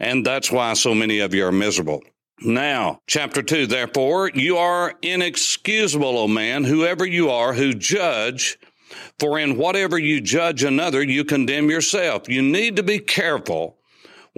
And 0.00 0.26
that's 0.26 0.50
why 0.50 0.74
so 0.74 0.94
many 0.94 1.20
of 1.20 1.32
you 1.32 1.46
are 1.46 1.52
miserable. 1.52 2.02
Now, 2.40 3.00
chapter 3.06 3.42
two, 3.42 3.66
therefore, 3.66 4.30
you 4.32 4.58
are 4.58 4.94
inexcusable, 5.02 6.18
O 6.18 6.28
man, 6.28 6.64
whoever 6.64 7.04
you 7.06 7.30
are 7.30 7.54
who 7.54 7.72
judge, 7.74 8.58
for 9.18 9.38
in 9.38 9.56
whatever 9.56 9.98
you 9.98 10.20
judge 10.20 10.62
another, 10.62 11.02
you 11.02 11.24
condemn 11.24 11.68
yourself. 11.68 12.28
You 12.28 12.42
need 12.42 12.76
to 12.76 12.82
be 12.82 13.00
careful 13.00 13.77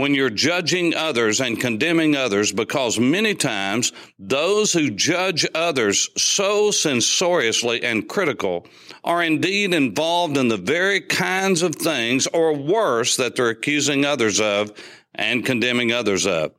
when 0.01 0.15
you're 0.15 0.31
judging 0.31 0.95
others 0.95 1.43
and 1.43 1.61
condemning 1.61 2.17
others 2.17 2.53
because 2.53 2.99
many 2.99 3.35
times 3.35 3.93
those 4.19 4.73
who 4.73 4.91
judge 4.91 5.47
others 5.55 6.09
so 6.17 6.71
censoriously 6.71 7.85
and 7.85 8.09
critical 8.09 8.67
are 9.05 9.23
indeed 9.23 9.75
involved 9.75 10.39
in 10.39 10.49
the 10.49 10.57
very 10.57 11.03
kinds 11.03 11.61
of 11.61 11.75
things 11.75 12.27
or 12.29 12.57
worse 12.57 13.19
that 13.19 13.37
they're 13.37 13.51
accusing 13.51 14.07
others 14.07 14.41
of 14.41 14.73
and 15.15 15.45
condemning 15.45 15.93
others 15.93 16.27
of. 16.27 16.51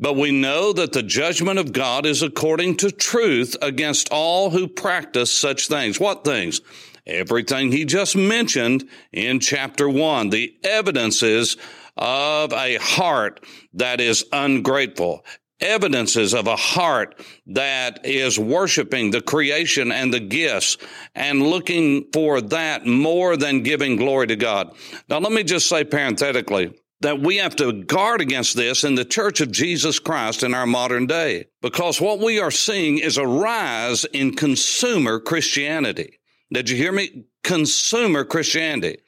But 0.00 0.16
we 0.16 0.32
know 0.32 0.72
that 0.72 0.92
the 0.92 1.04
judgment 1.04 1.60
of 1.60 1.72
God 1.72 2.06
is 2.06 2.22
according 2.22 2.78
to 2.78 2.90
truth 2.90 3.56
against 3.62 4.08
all 4.10 4.50
who 4.50 4.66
practice 4.66 5.32
such 5.32 5.68
things. 5.68 6.00
What 6.00 6.24
things? 6.24 6.60
Everything 7.06 7.70
he 7.70 7.84
just 7.84 8.16
mentioned 8.16 8.88
in 9.12 9.38
chapter 9.38 9.88
one. 9.88 10.30
The 10.30 10.56
evidences 10.64 11.56
of 11.96 12.52
a 12.52 12.76
heart 12.76 13.44
that 13.74 14.00
is 14.00 14.24
ungrateful, 14.32 15.24
evidences 15.60 16.34
of 16.34 16.46
a 16.46 16.56
heart 16.56 17.20
that 17.46 18.04
is 18.04 18.38
worshiping 18.38 19.10
the 19.10 19.20
creation 19.20 19.92
and 19.92 20.12
the 20.12 20.20
gifts 20.20 20.78
and 21.14 21.42
looking 21.42 22.06
for 22.12 22.40
that 22.40 22.86
more 22.86 23.36
than 23.36 23.62
giving 23.62 23.96
glory 23.96 24.26
to 24.26 24.36
God. 24.36 24.74
Now, 25.08 25.18
let 25.18 25.32
me 25.32 25.42
just 25.42 25.68
say 25.68 25.84
parenthetically, 25.84 26.74
that 27.00 27.20
we 27.20 27.38
have 27.38 27.56
to 27.56 27.72
guard 27.72 28.20
against 28.20 28.56
this 28.56 28.84
in 28.84 28.94
the 28.94 29.04
church 29.04 29.40
of 29.40 29.50
Jesus 29.50 29.98
Christ 29.98 30.42
in 30.42 30.54
our 30.54 30.66
modern 30.66 31.06
day. 31.06 31.46
Because 31.62 32.00
what 32.00 32.18
we 32.18 32.38
are 32.38 32.50
seeing 32.50 32.98
is 32.98 33.16
a 33.16 33.26
rise 33.26 34.04
in 34.04 34.36
consumer 34.36 35.18
Christianity. 35.18 36.18
Did 36.52 36.68
you 36.68 36.76
hear 36.76 36.92
me? 36.92 37.24
Consumer 37.42 38.24
Christianity 38.24 38.98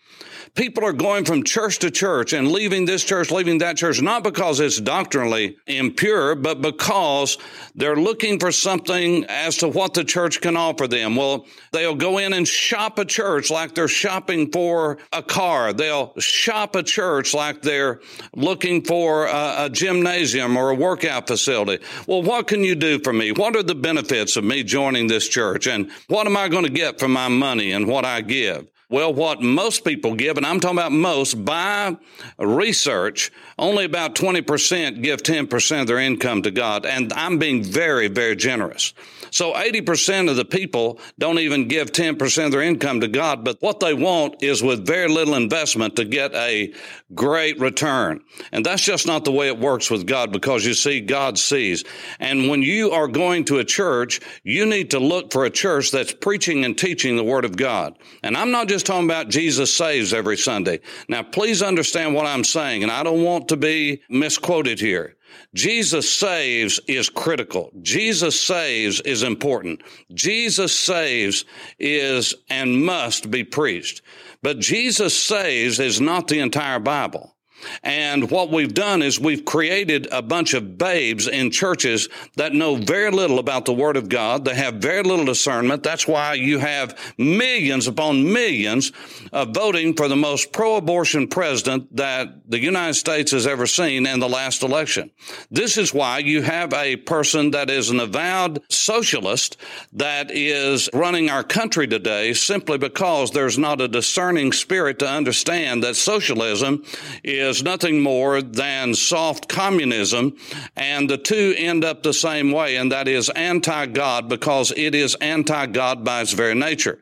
people 0.54 0.84
are 0.84 0.92
going 0.92 1.24
from 1.24 1.42
church 1.42 1.78
to 1.78 1.90
church 1.90 2.32
and 2.32 2.50
leaving 2.50 2.84
this 2.84 3.04
church, 3.04 3.30
leaving 3.30 3.58
that 3.58 3.76
church, 3.76 4.02
not 4.02 4.22
because 4.22 4.60
it's 4.60 4.80
doctrinally 4.80 5.56
impure, 5.66 6.34
but 6.34 6.60
because 6.60 7.38
they're 7.74 7.96
looking 7.96 8.38
for 8.38 8.52
something 8.52 9.24
as 9.28 9.56
to 9.56 9.68
what 9.68 9.94
the 9.94 10.04
church 10.04 10.40
can 10.40 10.56
offer 10.56 10.86
them. 10.86 11.16
Well, 11.16 11.46
they'll 11.72 11.94
go 11.94 12.18
in 12.18 12.34
and 12.34 12.46
shop 12.46 12.98
a 12.98 13.04
church 13.04 13.50
like 13.50 13.74
they're 13.74 13.88
shopping 13.88 14.50
for 14.50 14.98
a 15.12 15.22
car. 15.22 15.72
They'll 15.72 16.12
shop 16.18 16.76
a 16.76 16.82
church 16.82 17.32
like 17.32 17.62
they're 17.62 18.00
looking 18.34 18.82
for 18.82 19.26
a, 19.26 19.64
a 19.64 19.70
gymnasium 19.70 20.56
or 20.56 20.70
a 20.70 20.74
workout 20.74 21.26
facility. 21.26 21.82
Well, 22.06 22.22
what 22.22 22.46
can 22.46 22.62
you 22.62 22.74
do 22.74 22.98
for 22.98 23.12
me? 23.12 23.32
What 23.32 23.56
are 23.56 23.62
the 23.62 23.74
benefits 23.74 24.36
of 24.36 24.44
me 24.44 24.62
joining 24.64 25.06
this 25.06 25.28
church? 25.28 25.66
And 25.66 25.90
what 26.08 26.26
am 26.26 26.36
I 26.36 26.48
going 26.48 26.64
to 26.64 26.70
get 26.70 26.98
for 26.98 27.08
my 27.08 27.28
money 27.28 27.72
and 27.72 27.86
what 27.86 28.04
I 28.04 28.20
give? 28.20 28.71
Well, 28.92 29.14
what 29.14 29.40
most 29.40 29.86
people 29.86 30.14
give, 30.14 30.36
and 30.36 30.44
I'm 30.44 30.60
talking 30.60 30.76
about 30.76 30.92
most, 30.92 31.46
by 31.46 31.96
research, 32.36 33.32
only 33.58 33.86
about 33.86 34.14
20% 34.14 35.02
give 35.02 35.22
10% 35.22 35.80
of 35.80 35.86
their 35.86 35.98
income 35.98 36.42
to 36.42 36.50
God. 36.50 36.84
And 36.84 37.10
I'm 37.14 37.38
being 37.38 37.64
very, 37.64 38.08
very 38.08 38.36
generous. 38.36 38.92
So 39.32 39.54
80% 39.54 40.28
of 40.28 40.36
the 40.36 40.44
people 40.44 41.00
don't 41.18 41.38
even 41.38 41.66
give 41.66 41.90
10% 41.90 42.44
of 42.44 42.52
their 42.52 42.60
income 42.60 43.00
to 43.00 43.08
God, 43.08 43.44
but 43.44 43.56
what 43.60 43.80
they 43.80 43.94
want 43.94 44.42
is 44.42 44.62
with 44.62 44.86
very 44.86 45.08
little 45.08 45.34
investment 45.34 45.96
to 45.96 46.04
get 46.04 46.34
a 46.34 46.74
great 47.14 47.58
return. 47.58 48.20
And 48.52 48.64
that's 48.64 48.82
just 48.82 49.06
not 49.06 49.24
the 49.24 49.32
way 49.32 49.48
it 49.48 49.58
works 49.58 49.90
with 49.90 50.06
God 50.06 50.32
because 50.32 50.66
you 50.66 50.74
see, 50.74 51.00
God 51.00 51.38
sees. 51.38 51.82
And 52.20 52.50
when 52.50 52.62
you 52.62 52.90
are 52.90 53.08
going 53.08 53.46
to 53.46 53.58
a 53.58 53.64
church, 53.64 54.20
you 54.44 54.66
need 54.66 54.90
to 54.90 54.98
look 54.98 55.32
for 55.32 55.46
a 55.46 55.50
church 55.50 55.90
that's 55.90 56.12
preaching 56.12 56.66
and 56.66 56.76
teaching 56.76 57.16
the 57.16 57.24
Word 57.24 57.46
of 57.46 57.56
God. 57.56 57.98
And 58.22 58.36
I'm 58.36 58.50
not 58.50 58.68
just 58.68 58.84
talking 58.84 59.08
about 59.08 59.30
Jesus 59.30 59.74
saves 59.74 60.12
every 60.12 60.36
Sunday. 60.36 60.80
Now, 61.08 61.22
please 61.22 61.62
understand 61.62 62.14
what 62.14 62.26
I'm 62.26 62.44
saying, 62.44 62.82
and 62.82 62.92
I 62.92 63.02
don't 63.02 63.24
want 63.24 63.48
to 63.48 63.56
be 63.56 64.02
misquoted 64.10 64.78
here. 64.78 65.16
Jesus 65.54 66.10
saves 66.10 66.80
is 66.88 67.08
critical. 67.08 67.72
Jesus 67.82 68.40
saves 68.40 69.00
is 69.00 69.22
important. 69.22 69.82
Jesus 70.12 70.74
saves 70.74 71.44
is 71.78 72.34
and 72.48 72.84
must 72.84 73.30
be 73.30 73.44
preached. 73.44 74.02
But 74.42 74.58
Jesus 74.58 75.20
saves 75.20 75.78
is 75.78 76.00
not 76.00 76.28
the 76.28 76.40
entire 76.40 76.78
Bible. 76.78 77.36
And 77.82 78.30
what 78.30 78.50
we've 78.50 78.72
done 78.72 79.02
is 79.02 79.18
we've 79.18 79.44
created 79.44 80.08
a 80.10 80.22
bunch 80.22 80.54
of 80.54 80.78
babes 80.78 81.28
in 81.28 81.50
churches 81.50 82.08
that 82.36 82.52
know 82.52 82.76
very 82.76 83.10
little 83.10 83.38
about 83.38 83.64
the 83.64 83.72
Word 83.72 83.96
of 83.96 84.08
God. 84.08 84.44
They 84.44 84.54
have 84.54 84.74
very 84.74 85.02
little 85.02 85.24
discernment. 85.24 85.82
That's 85.82 86.06
why 86.06 86.34
you 86.34 86.58
have 86.58 86.98
millions 87.18 87.86
upon 87.86 88.32
millions 88.32 88.92
of 89.32 89.54
voting 89.54 89.94
for 89.94 90.08
the 90.08 90.16
most 90.16 90.52
pro-abortion 90.52 91.28
president 91.28 91.94
that 91.96 92.50
the 92.50 92.60
United 92.60 92.94
States 92.94 93.32
has 93.32 93.46
ever 93.46 93.66
seen 93.66 94.06
in 94.06 94.20
the 94.20 94.28
last 94.28 94.62
election. 94.62 95.10
This 95.50 95.76
is 95.76 95.92
why 95.92 96.18
you 96.18 96.42
have 96.42 96.72
a 96.72 96.96
person 96.96 97.50
that 97.52 97.70
is 97.70 97.90
an 97.90 98.00
avowed 98.00 98.62
socialist 98.70 99.56
that 99.92 100.30
is 100.30 100.88
running 100.92 101.28
our 101.28 101.42
country 101.42 101.86
today 101.86 102.32
simply 102.32 102.78
because 102.78 103.30
there's 103.30 103.58
not 103.58 103.80
a 103.80 103.88
discerning 103.88 104.52
spirit 104.52 104.98
to 104.98 105.08
understand 105.08 105.82
that 105.82 105.96
socialism 105.96 106.84
is 107.24 107.51
is 107.52 107.62
nothing 107.62 108.00
more 108.00 108.40
than 108.40 108.94
soft 108.94 109.46
communism, 109.46 110.34
and 110.74 111.10
the 111.10 111.18
two 111.18 111.54
end 111.58 111.84
up 111.84 112.02
the 112.02 112.14
same 112.14 112.50
way, 112.50 112.76
and 112.76 112.90
that 112.90 113.06
is 113.06 113.28
anti 113.28 113.84
God 113.86 114.30
because 114.30 114.72
it 114.74 114.94
is 114.94 115.14
anti 115.16 115.66
God 115.66 116.02
by 116.02 116.22
its 116.22 116.32
very 116.32 116.54
nature. 116.54 116.98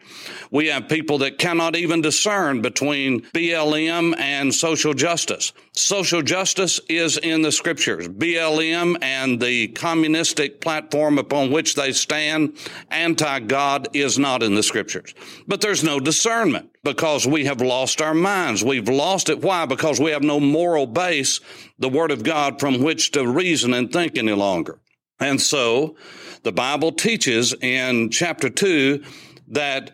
We 0.51 0.67
have 0.67 0.89
people 0.89 1.19
that 1.19 1.39
cannot 1.39 1.77
even 1.77 2.03
discern 2.03 2.63
between 2.63 3.21
BLM 3.33 4.19
and 4.19 4.53
social 4.53 4.93
justice. 4.93 5.53
Social 5.71 6.21
justice 6.21 6.81
is 6.89 7.17
in 7.17 7.43
the 7.43 7.53
scriptures. 7.53 8.09
BLM 8.09 8.97
and 9.03 9.41
the 9.41 9.69
communistic 9.69 10.61
platform 10.61 11.19
upon 11.19 11.53
which 11.53 11.77
they 11.77 11.93
stand, 11.93 12.57
anti 12.91 13.39
God, 13.39 13.87
is 13.93 14.19
not 14.19 14.43
in 14.43 14.57
the 14.57 14.65
scriptures. 14.65 15.15
But 15.47 15.61
there's 15.61 15.85
no 15.85 16.01
discernment 16.01 16.70
because 16.83 17.27
we 17.27 17.45
have 17.45 17.61
lost 17.61 18.01
our 18.01 18.15
minds. 18.15 18.65
We've 18.65 18.89
lost 18.89 19.29
it. 19.29 19.41
Why? 19.41 19.67
Because 19.67 20.01
we 20.01 20.11
have 20.13 20.23
no 20.23 20.41
moral 20.41 20.87
base, 20.87 21.41
the 21.79 21.89
Word 21.89 22.11
of 22.11 22.23
God, 22.23 22.59
from 22.59 22.83
which 22.83 23.11
to 23.13 23.27
reason 23.27 23.75
and 23.75 23.93
think 23.93 24.17
any 24.17 24.33
longer. 24.33 24.81
And 25.19 25.41
so 25.41 25.97
the 26.43 26.53
Bible 26.53 26.93
teaches 26.93 27.55
in 27.61 28.11
chapter 28.11 28.49
2 28.49 29.05
that 29.49 29.91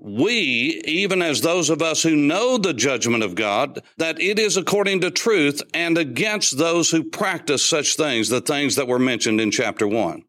we, 0.00 0.80
even 0.84 1.22
as 1.22 1.40
those 1.40 1.70
of 1.70 1.82
us 1.82 2.02
who 2.02 2.14
know 2.14 2.56
the 2.56 2.72
judgment 2.72 3.24
of 3.24 3.34
God, 3.34 3.82
that 3.96 4.20
it 4.20 4.38
is 4.38 4.56
according 4.56 5.00
to 5.00 5.10
truth 5.10 5.60
and 5.74 5.98
against 5.98 6.56
those 6.56 6.90
who 6.90 7.02
practice 7.02 7.64
such 7.64 7.96
things, 7.96 8.28
the 8.28 8.40
things 8.40 8.76
that 8.76 8.86
were 8.86 9.00
mentioned 9.00 9.40
in 9.40 9.50
chapter 9.50 9.88
one. 9.88 10.22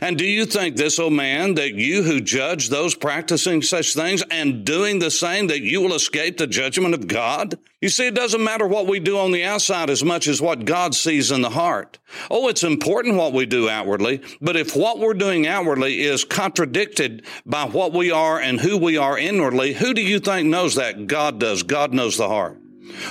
And 0.00 0.16
do 0.16 0.24
you 0.24 0.46
think 0.46 0.76
this, 0.76 0.98
O 0.98 1.06
oh 1.06 1.10
man, 1.10 1.54
that 1.54 1.74
you 1.74 2.04
who 2.04 2.20
judge 2.20 2.68
those 2.68 2.94
practicing 2.94 3.62
such 3.62 3.94
things 3.94 4.22
and 4.30 4.64
doing 4.64 4.98
the 4.98 5.10
same, 5.10 5.48
that 5.48 5.60
you 5.60 5.80
will 5.80 5.94
escape 5.94 6.36
the 6.36 6.46
judgment 6.46 6.94
of 6.94 7.08
God? 7.08 7.58
You 7.80 7.88
see, 7.88 8.06
it 8.06 8.14
doesn't 8.14 8.42
matter 8.42 8.66
what 8.66 8.86
we 8.86 9.00
do 9.00 9.18
on 9.18 9.32
the 9.32 9.44
outside 9.44 9.90
as 9.90 10.04
much 10.04 10.28
as 10.28 10.40
what 10.40 10.64
God 10.64 10.94
sees 10.94 11.32
in 11.32 11.42
the 11.42 11.50
heart. 11.50 11.98
Oh, 12.30 12.48
it's 12.48 12.62
important 12.62 13.16
what 13.16 13.32
we 13.32 13.44
do 13.44 13.68
outwardly, 13.68 14.20
but 14.40 14.56
if 14.56 14.76
what 14.76 14.98
we're 14.98 15.14
doing 15.14 15.46
outwardly 15.46 16.00
is 16.00 16.24
contradicted 16.24 17.24
by 17.44 17.64
what 17.64 17.92
we 17.92 18.10
are 18.10 18.38
and 18.38 18.60
who 18.60 18.78
we 18.78 18.96
are 18.96 19.18
inwardly, 19.18 19.74
who 19.74 19.94
do 19.94 20.02
you 20.02 20.20
think 20.20 20.48
knows 20.48 20.76
that? 20.76 21.06
God 21.06 21.40
does. 21.40 21.64
God 21.64 21.92
knows 21.92 22.16
the 22.16 22.28
heart. 22.28 22.58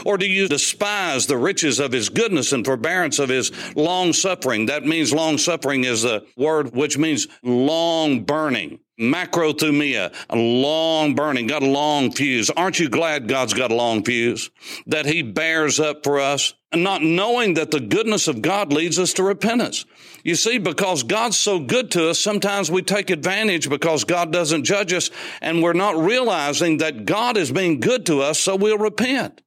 Or 0.06 0.18
do 0.18 0.26
you 0.26 0.48
despise 0.48 1.28
the 1.28 1.38
riches 1.38 1.80
of 1.80 1.92
his 1.92 2.10
goodness 2.10 2.52
and 2.52 2.66
forbearance 2.66 3.20
of 3.20 3.30
his 3.30 3.52
long 3.76 4.14
suffering? 4.14 4.68
That 4.68 4.86
means 4.86 5.14
long 5.14 5.38
suffering 5.38 5.84
is 5.84 6.06
a 6.06 6.24
word 6.38 6.74
which 6.76 6.98
means 6.98 7.28
long 7.44 8.24
burning. 8.24 8.80
Macrothumia, 9.00 10.14
a 10.30 10.38
long 10.38 11.16
burning, 11.16 11.48
got 11.48 11.64
a 11.64 11.68
long 11.68 12.12
fuse. 12.12 12.50
Aren't 12.50 12.80
you 12.80 12.88
glad 12.88 13.28
God's 13.28 13.54
got 13.54 13.72
a 13.72 13.76
long 13.76 14.04
fuse? 14.06 14.50
That 14.88 15.06
he 15.06 15.22
bears 15.22 15.82
up 15.82 16.06
for 16.06 16.20
us? 16.20 16.54
Not 16.74 17.02
knowing 17.02 17.56
that 17.56 17.72
the 17.72 17.82
goodness 17.82 18.30
of 18.30 18.42
God 18.42 18.72
leads 18.72 18.98
us 18.98 19.14
to 19.14 19.24
repentance. 19.24 19.86
You 20.24 20.36
see, 20.36 20.60
because 20.60 21.04
God's 21.04 21.38
so 21.38 21.60
good 21.60 21.92
to 21.92 22.10
us, 22.10 22.20
sometimes 22.20 22.72
we 22.72 22.82
take 22.82 23.10
advantage 23.10 23.70
because 23.70 24.06
God 24.06 24.32
doesn't 24.32 24.64
judge 24.64 24.94
us 24.94 25.10
and 25.42 25.62
we're 25.62 25.74
not 25.74 25.98
realizing 25.98 26.78
that 26.78 27.06
God 27.06 27.38
is 27.38 27.52
being 27.52 27.80
good 27.82 28.06
to 28.08 28.22
us, 28.22 28.40
so 28.40 28.56
we'll 28.56 28.78
repent. 28.78 29.42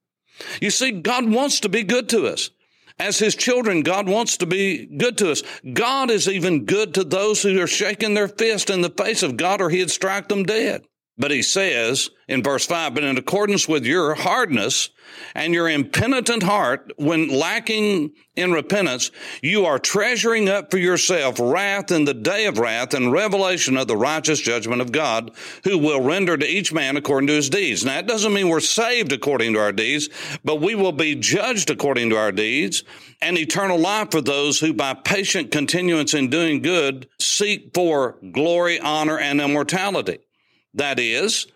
You 0.61 0.71
see, 0.71 0.91
God 0.91 1.31
wants 1.31 1.61
to 1.61 1.69
be 1.69 1.83
good 1.83 2.09
to 2.11 2.27
us. 2.27 2.51
As 2.99 3.19
his 3.19 3.37
children, 3.37 3.83
God 3.83 4.09
wants 4.09 4.37
to 4.39 4.47
be 4.47 4.87
good 4.87 5.17
to 5.19 5.31
us. 5.31 5.43
God 5.73 6.11
is 6.11 6.29
even 6.29 6.65
good 6.65 6.95
to 6.95 7.05
those 7.05 7.43
who 7.43 7.61
are 7.61 7.69
shaking 7.69 8.15
their 8.15 8.27
fist 8.27 8.71
in 8.71 8.81
the 8.81 8.91
face 8.91 9.23
of 9.23 9.37
God 9.37 9.61
or 9.61 9.71
he'd 9.71 9.91
strike 9.91 10.29
them 10.29 10.43
dead. 10.43 10.85
But 11.19 11.33
he 11.33 11.43
says 11.43 12.11
in 12.29 12.43
verse 12.43 12.65
5, 12.67 12.95
but 12.95 13.03
in 13.03 13.19
accordance 13.19 13.67
with 13.67 13.85
your 13.85 14.15
hardness 14.15 14.91
and 15.35 15.53
your 15.53 15.69
impenitent 15.69 16.45
heart, 16.45 16.93
when 16.97 17.29
lacking 17.29 18.13
in 18.37 18.53
repentance, 18.53 19.11
you 19.43 19.65
are 19.65 19.81
treasuring 19.81 20.49
up 20.49 20.71
for 20.71 20.79
yourself 20.79 21.41
wrath 21.41 21.91
in 21.91 22.05
the 22.05 22.15
day 22.15 22.47
of 22.47 22.59
wrath 22.59 22.95
and 22.95 23.13
revelation 23.13 23.77
of 23.77 23.89
the 23.89 23.97
righteous 23.97 24.41
judgment 24.41 24.81
of 24.81 24.93
God, 24.93 25.33
who 25.65 25.77
will 25.77 26.01
render 26.01 26.37
to 26.37 26.47
each 26.47 26.73
man 26.73 26.97
according 26.97 27.27
to 27.27 27.33
his 27.33 27.51
deeds. 27.51 27.85
Now, 27.85 27.99
it 27.99 28.07
doesn't 28.07 28.33
mean 28.33 28.49
we're 28.49 28.61
saved 28.61 29.13
according 29.13 29.55
to 29.55 29.59
our 29.59 29.73
deeds, 29.73 30.09
but 30.45 30.61
we 30.61 30.77
will 30.77 30.93
be 30.93 31.17
judged 31.17 31.69
according 31.69 32.11
to 32.11 32.17
our 32.17 32.31
deeds 32.31 32.85
and 33.21 33.37
eternal 33.37 33.79
life 33.79 34.13
for 34.13 34.21
those 34.21 34.61
who 34.61 34.73
by 34.73 34.95
patient 34.95 35.51
continuance 35.51 36.15
in 36.15 36.31
doing 36.31 36.63
good 36.63 37.09
seek 37.19 37.71
for 37.75 38.19
glory, 38.33 38.79
honor, 38.79 39.19
and 39.19 39.41
immortality. 39.41 40.19
That 40.75 41.01
is, 41.01 41.47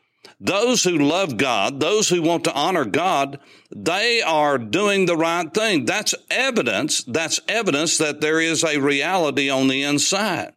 those 0.41 0.85
who 0.85 0.99
love 0.99 1.37
God, 1.37 1.81
those 1.81 2.09
who 2.09 2.23
want 2.23 2.45
to 2.45 2.55
honor 2.55 2.85
God, 2.85 3.39
they 3.75 4.23
are 4.23 4.59
doing 4.59 5.07
the 5.07 5.17
right 5.17 5.53
thing. 5.53 5.85
That's 5.85 6.15
evidence. 6.31 7.05
That's 7.05 7.41
evidence 7.49 7.99
that 7.99 8.21
there 8.21 8.41
is 8.41 8.65
a 8.65 8.81
reality 8.81 9.51
on 9.51 9.69
the 9.69 9.83
inside. 9.83 10.55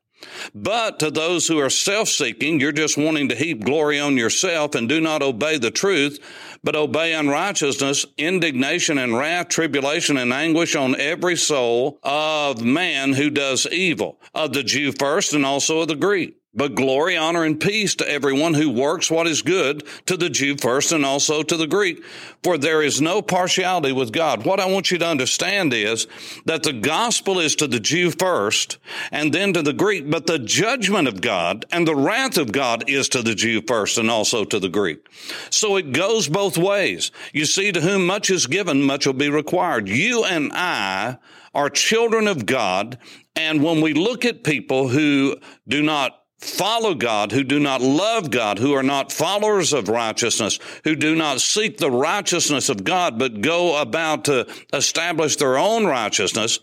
But 0.55 0.99
to 0.99 1.11
those 1.11 1.47
who 1.47 1.59
are 1.59 1.69
self-seeking, 1.69 2.59
you're 2.59 2.71
just 2.71 2.97
wanting 2.97 3.29
to 3.29 3.35
heap 3.35 3.63
glory 3.63 3.99
on 3.99 4.17
yourself 4.17 4.73
and 4.73 4.89
do 4.89 4.99
not 4.99 5.21
obey 5.21 5.59
the 5.59 5.71
truth, 5.71 6.19
but 6.63 6.75
obey 6.75 7.13
unrighteousness, 7.13 8.07
indignation 8.17 8.97
and 8.97 9.15
wrath, 9.15 9.49
tribulation 9.49 10.17
and 10.17 10.33
anguish 10.33 10.75
on 10.75 10.99
every 10.99 11.35
soul 11.35 11.99
of 12.01 12.63
man 12.63 13.13
who 13.13 13.29
does 13.29 13.67
evil, 13.67 14.19
of 14.33 14.53
the 14.53 14.63
Jew 14.63 14.91
first 14.91 15.33
and 15.33 15.45
also 15.45 15.81
of 15.81 15.89
the 15.89 15.95
Greek. 15.95 16.37
But 16.55 16.75
glory, 16.75 17.17
honor, 17.17 17.43
and 17.43 17.59
peace 17.59 17.95
to 17.95 18.09
everyone 18.09 18.53
who 18.53 18.69
works 18.69 19.11
what 19.11 19.27
is 19.27 19.41
good, 19.41 19.83
to 20.05 20.15
the 20.15 20.29
Jew 20.29 20.55
first 20.55 20.91
and 20.91 21.05
also 21.05 21.43
to 21.43 21.57
the 21.57 21.67
Greek. 21.67 22.03
For 22.43 22.57
there 22.57 22.81
is 22.81 23.01
no 23.01 23.21
partiality 23.21 23.91
with 23.91 24.13
God. 24.13 24.45
What 24.45 24.59
I 24.59 24.65
want 24.67 24.89
you 24.89 24.97
to 24.99 25.07
understand 25.07 25.73
is 25.73 26.07
that 26.45 26.63
the 26.63 26.73
gospel 26.73 27.39
is 27.39 27.55
to 27.57 27.67
the 27.67 27.79
Jew 27.79 28.11
first 28.11 28.77
and 29.11 29.33
then 29.33 29.51
to 29.53 29.61
the 29.61 29.73
Greek, 29.73 30.09
but 30.09 30.27
the 30.27 30.39
judgment 30.39 31.07
of 31.07 31.21
God 31.21 31.65
and 31.71 31.87
the 31.87 31.95
wrath 31.95 32.37
of 32.37 32.51
God 32.51 32.89
is 32.89 33.09
to 33.09 33.21
the 33.21 33.35
Jew 33.35 33.61
first 33.61 33.97
and 33.97 34.09
also 34.09 34.45
to 34.45 34.59
the 34.59 34.69
Greek. 34.69 35.05
So 35.49 35.75
it 35.75 35.91
goes 35.91 36.29
both 36.29 36.57
ways. 36.57 37.11
You 37.33 37.45
see, 37.45 37.71
to 37.71 37.81
whom 37.81 38.05
much 38.05 38.29
is 38.29 38.47
given, 38.47 38.83
much 38.83 39.05
will 39.05 39.13
be 39.13 39.29
required. 39.29 39.89
You 39.89 40.23
and 40.23 40.53
I 40.53 41.17
are 41.53 41.69
children 41.69 42.27
of 42.27 42.45
God. 42.45 42.97
And 43.35 43.63
when 43.63 43.81
we 43.81 43.93
look 43.93 44.23
at 44.23 44.43
people 44.43 44.89
who 44.89 45.37
do 45.67 45.81
not 45.81 46.21
follow 46.45 46.93
God, 46.93 47.31
who 47.31 47.43
do 47.43 47.59
not 47.59 47.81
love 47.81 48.31
God, 48.31 48.59
who 48.59 48.73
are 48.73 48.83
not 48.83 49.11
followers 49.11 49.73
of 49.73 49.89
righteousness, 49.89 50.59
who 50.83 50.95
do 50.95 51.15
not 51.15 51.41
seek 51.41 51.77
the 51.77 51.91
righteousness 51.91 52.69
of 52.69 52.83
God, 52.83 53.19
but 53.19 53.41
go 53.41 53.81
about 53.81 54.25
to 54.25 54.47
establish 54.73 55.35
their 55.35 55.57
own 55.57 55.85
righteousness. 55.85 56.59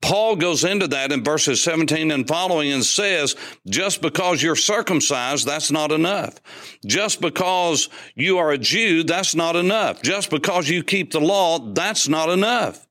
Paul 0.00 0.36
goes 0.36 0.64
into 0.64 0.88
that 0.88 1.12
in 1.12 1.22
verses 1.22 1.62
17 1.62 2.10
and 2.10 2.26
following 2.26 2.72
and 2.72 2.84
says, 2.84 3.36
just 3.68 4.02
because 4.02 4.42
you're 4.42 4.56
circumcised, 4.56 5.46
that's 5.46 5.70
not 5.70 5.92
enough. 5.92 6.40
Just 6.84 7.20
because 7.20 7.88
you 8.14 8.38
are 8.38 8.50
a 8.50 8.58
Jew, 8.58 9.04
that's 9.04 9.34
not 9.34 9.56
enough. 9.56 10.02
Just 10.02 10.28
because 10.30 10.68
you 10.68 10.82
keep 10.82 11.12
the 11.12 11.20
law, 11.20 11.58
that's 11.58 12.08
not 12.08 12.28
enough. 12.28 12.86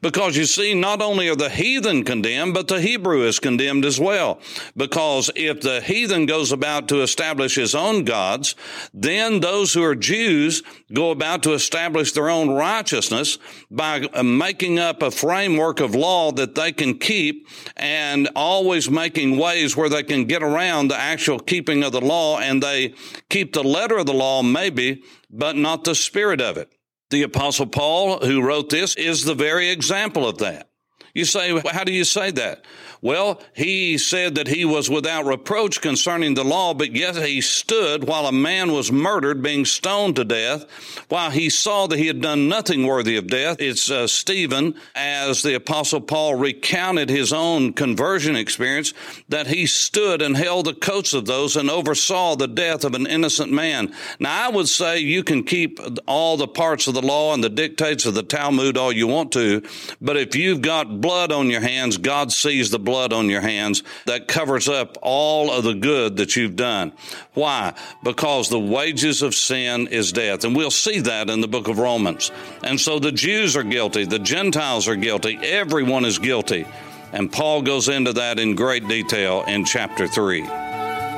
Because 0.00 0.36
you 0.36 0.44
see, 0.44 0.74
not 0.74 1.02
only 1.02 1.28
are 1.28 1.36
the 1.36 1.50
heathen 1.50 2.04
condemned, 2.04 2.54
but 2.54 2.68
the 2.68 2.80
Hebrew 2.80 3.22
is 3.22 3.38
condemned 3.38 3.84
as 3.84 4.00
well. 4.00 4.40
Because 4.76 5.30
if 5.34 5.60
the 5.60 5.80
heathen 5.80 6.26
goes 6.26 6.52
about 6.52 6.88
to 6.88 7.02
establish 7.02 7.56
his 7.56 7.74
own 7.74 8.04
gods, 8.04 8.54
then 8.92 9.40
those 9.40 9.72
who 9.74 9.82
are 9.82 9.94
Jews 9.94 10.62
go 10.92 11.10
about 11.10 11.42
to 11.44 11.52
establish 11.52 12.12
their 12.12 12.30
own 12.30 12.50
righteousness 12.50 13.38
by 13.70 14.00
uh, 14.12 14.22
making 14.22 14.78
up 14.78 15.02
a 15.02 15.10
framework 15.10 15.80
of 15.80 15.94
law 15.94 16.32
that 16.32 16.54
they 16.54 16.72
can 16.72 16.98
keep 16.98 17.48
and 17.76 18.28
always 18.36 18.90
making 18.90 19.36
ways 19.36 19.76
where 19.76 19.88
they 19.88 20.02
can 20.02 20.24
get 20.24 20.42
around 20.42 20.88
the 20.88 20.96
actual 20.96 21.38
keeping 21.38 21.82
of 21.82 21.92
the 21.92 22.00
law 22.00 22.38
and 22.38 22.62
they 22.62 22.94
keep 23.28 23.52
the 23.52 23.64
letter 23.64 23.98
of 23.98 24.06
the 24.06 24.14
law 24.14 24.42
maybe, 24.42 25.02
but 25.30 25.56
not 25.56 25.84
the 25.84 25.94
spirit 25.94 26.40
of 26.40 26.56
it. 26.56 26.72
The 27.10 27.22
apostle 27.22 27.66
Paul, 27.66 28.18
who 28.18 28.42
wrote 28.42 28.70
this, 28.70 28.96
is 28.96 29.24
the 29.24 29.34
very 29.34 29.70
example 29.70 30.26
of 30.26 30.38
that. 30.38 30.70
You 31.14 31.24
say, 31.24 31.58
how 31.70 31.84
do 31.84 31.92
you 31.92 32.04
say 32.04 32.30
that? 32.32 32.64
Well, 33.02 33.40
he 33.54 33.98
said 33.98 34.34
that 34.36 34.48
he 34.48 34.64
was 34.64 34.88
without 34.88 35.26
reproach 35.26 35.80
concerning 35.80 36.34
the 36.34 36.44
law, 36.44 36.74
but 36.74 36.94
yet 36.94 37.16
he 37.16 37.40
stood 37.40 38.04
while 38.04 38.26
a 38.26 38.32
man 38.32 38.72
was 38.72 38.90
murdered, 38.90 39.42
being 39.42 39.64
stoned 39.64 40.16
to 40.16 40.24
death, 40.24 40.64
while 41.08 41.30
he 41.30 41.50
saw 41.50 41.86
that 41.86 41.98
he 41.98 42.06
had 42.06 42.20
done 42.20 42.48
nothing 42.48 42.86
worthy 42.86 43.16
of 43.16 43.26
death. 43.26 43.56
It's 43.60 43.90
uh, 43.90 44.06
Stephen, 44.06 44.74
as 44.94 45.42
the 45.42 45.54
apostle 45.54 46.00
Paul 46.00 46.36
recounted 46.36 47.10
his 47.10 47.32
own 47.32 47.74
conversion 47.74 48.34
experience, 48.34 48.94
that 49.28 49.46
he 49.46 49.66
stood 49.66 50.22
and 50.22 50.36
held 50.36 50.66
the 50.66 50.74
coats 50.74 51.12
of 51.12 51.26
those 51.26 51.56
and 51.56 51.70
oversaw 51.70 52.36
the 52.36 52.48
death 52.48 52.84
of 52.84 52.94
an 52.94 53.06
innocent 53.06 53.52
man. 53.52 53.92
Now, 54.18 54.46
I 54.46 54.48
would 54.48 54.68
say 54.68 54.98
you 54.98 55.22
can 55.22 55.44
keep 55.44 55.78
all 56.06 56.36
the 56.36 56.48
parts 56.48 56.86
of 56.86 56.94
the 56.94 57.02
law 57.02 57.34
and 57.34 57.44
the 57.44 57.50
dictates 57.50 58.06
of 58.06 58.14
the 58.14 58.22
Talmud 58.22 58.76
all 58.76 58.92
you 58.92 59.06
want 59.06 59.32
to, 59.32 59.62
but 60.00 60.16
if 60.16 60.34
you've 60.34 60.62
got 60.62 61.00
blood 61.00 61.30
on 61.30 61.50
your 61.50 61.60
hands, 61.60 61.98
God 61.98 62.32
sees 62.32 62.70
the 62.70 62.78
blood 62.86 63.12
on 63.12 63.28
your 63.28 63.42
hands 63.42 63.82
that 64.06 64.28
covers 64.28 64.66
up 64.66 64.96
all 65.02 65.50
of 65.50 65.64
the 65.64 65.74
good 65.74 66.16
that 66.16 66.36
you've 66.36 66.56
done. 66.56 66.92
Why? 67.34 67.74
Because 68.02 68.48
the 68.48 68.58
wages 68.58 69.20
of 69.20 69.34
sin 69.34 69.88
is 69.88 70.12
death. 70.12 70.44
And 70.44 70.56
we'll 70.56 70.70
see 70.70 71.00
that 71.00 71.28
in 71.28 71.42
the 71.42 71.48
book 71.48 71.68
of 71.68 71.78
Romans. 71.78 72.32
And 72.62 72.80
so 72.80 72.98
the 72.98 73.12
Jews 73.12 73.54
are 73.56 73.62
guilty, 73.62 74.06
the 74.06 74.18
Gentiles 74.18 74.88
are 74.88 74.96
guilty, 74.96 75.38
everyone 75.42 76.06
is 76.06 76.18
guilty. 76.18 76.64
And 77.12 77.30
Paul 77.30 77.60
goes 77.60 77.88
into 77.88 78.14
that 78.14 78.38
in 78.38 78.54
great 78.54 78.88
detail 78.88 79.44
in 79.46 79.66
chapter 79.66 80.08
3. 80.08 80.44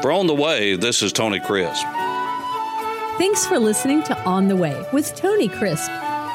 For 0.03 0.11
On 0.11 0.27
the 0.27 0.35
Way, 0.35 0.77
this 0.77 1.03
is 1.03 1.13
Tony 1.13 1.41
Crisp. 1.41 1.85
Thanks 3.19 3.47
for 3.47 3.59
listening 3.59 4.03
to 4.05 4.25
On 4.25 4.49
the 4.49 4.57
Way 4.57 4.85
with 4.93 5.15
Tony 5.17 5.49
Crisp. 5.49 5.91